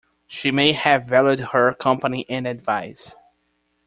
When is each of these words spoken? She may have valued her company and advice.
She 0.25 0.49
may 0.49 0.73
have 0.73 1.05
valued 1.05 1.39
her 1.51 1.75
company 1.75 2.25
and 2.27 2.47
advice. 2.47 3.13